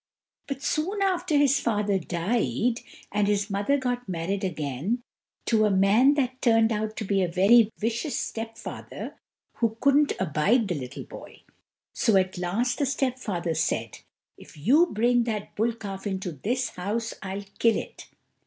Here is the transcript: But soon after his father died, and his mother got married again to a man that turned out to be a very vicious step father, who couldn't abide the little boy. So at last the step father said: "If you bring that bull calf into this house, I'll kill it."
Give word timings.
But 0.47 0.63
soon 0.63 0.99
after 1.03 1.37
his 1.37 1.59
father 1.59 1.99
died, 1.99 2.79
and 3.11 3.27
his 3.27 3.51
mother 3.51 3.77
got 3.77 4.09
married 4.09 4.43
again 4.43 5.03
to 5.45 5.65
a 5.65 5.69
man 5.69 6.15
that 6.15 6.41
turned 6.41 6.71
out 6.71 6.95
to 6.97 7.03
be 7.05 7.21
a 7.21 7.27
very 7.27 7.71
vicious 7.77 8.17
step 8.17 8.57
father, 8.57 9.13
who 9.57 9.77
couldn't 9.79 10.13
abide 10.19 10.67
the 10.69 10.73
little 10.73 11.03
boy. 11.03 11.43
So 11.93 12.15
at 12.17 12.39
last 12.39 12.79
the 12.79 12.87
step 12.87 13.19
father 13.19 13.53
said: 13.53 13.99
"If 14.39 14.57
you 14.57 14.87
bring 14.87 15.25
that 15.25 15.53
bull 15.55 15.73
calf 15.75 16.07
into 16.07 16.31
this 16.31 16.69
house, 16.69 17.13
I'll 17.21 17.45
kill 17.59 17.77
it." 17.77 18.07